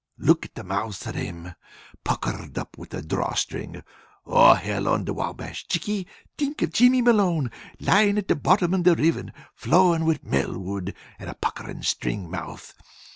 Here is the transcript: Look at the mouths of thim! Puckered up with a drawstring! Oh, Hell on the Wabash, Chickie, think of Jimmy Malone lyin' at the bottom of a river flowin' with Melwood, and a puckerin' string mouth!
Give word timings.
Look 0.17 0.45
at 0.47 0.55
the 0.55 0.63
mouths 0.63 1.05
of 1.05 1.13
thim! 1.13 1.53
Puckered 2.03 2.57
up 2.57 2.75
with 2.75 2.91
a 2.95 3.03
drawstring! 3.03 3.83
Oh, 4.25 4.55
Hell 4.55 4.87
on 4.87 5.05
the 5.05 5.13
Wabash, 5.13 5.67
Chickie, 5.67 6.07
think 6.39 6.63
of 6.63 6.73
Jimmy 6.73 7.03
Malone 7.03 7.51
lyin' 7.79 8.17
at 8.17 8.27
the 8.27 8.35
bottom 8.35 8.73
of 8.73 8.87
a 8.87 8.95
river 8.95 9.25
flowin' 9.53 10.05
with 10.05 10.23
Melwood, 10.23 10.95
and 11.19 11.29
a 11.29 11.35
puckerin' 11.35 11.83
string 11.83 12.31
mouth! 12.31 12.73